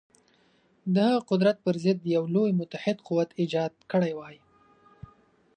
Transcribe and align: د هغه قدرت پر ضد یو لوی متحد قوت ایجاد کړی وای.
د 0.93 0.95
هغه 1.07 1.19
قدرت 1.29 1.57
پر 1.65 1.75
ضد 1.83 1.99
یو 2.15 2.23
لوی 2.35 2.51
متحد 2.59 2.97
قوت 3.07 3.29
ایجاد 3.41 3.73
کړی 3.91 4.13
وای. 4.17 4.35